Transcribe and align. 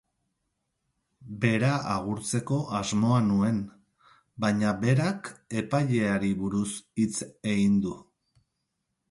Bera 1.43 1.67
agurtzeko 1.95 2.57
asmoa 2.79 3.19
nuen, 3.27 3.59
baina 4.47 4.73
berak 4.81 5.31
epaileari 5.63 6.33
buruz 6.41 6.67
hitz 6.81 7.13
ehin 7.55 7.79
du. 7.87 7.95